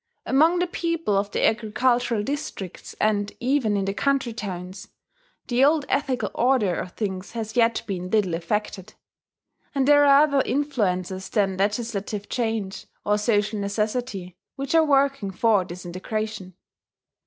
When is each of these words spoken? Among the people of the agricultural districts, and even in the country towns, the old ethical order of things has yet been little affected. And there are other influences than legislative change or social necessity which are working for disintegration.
Among 0.25 0.57
the 0.57 0.65
people 0.65 1.15
of 1.15 1.29
the 1.29 1.45
agricultural 1.45 2.23
districts, 2.23 2.95
and 2.99 3.31
even 3.39 3.77
in 3.77 3.85
the 3.85 3.93
country 3.93 4.33
towns, 4.33 4.87
the 5.47 5.63
old 5.63 5.85
ethical 5.89 6.31
order 6.33 6.73
of 6.73 6.93
things 6.93 7.33
has 7.33 7.55
yet 7.55 7.83
been 7.85 8.09
little 8.09 8.33
affected. 8.33 8.95
And 9.75 9.87
there 9.87 10.03
are 10.03 10.23
other 10.23 10.41
influences 10.43 11.29
than 11.29 11.57
legislative 11.57 12.29
change 12.29 12.87
or 13.05 13.19
social 13.19 13.59
necessity 13.59 14.35
which 14.55 14.73
are 14.73 14.83
working 14.83 15.29
for 15.29 15.63
disintegration. 15.63 16.55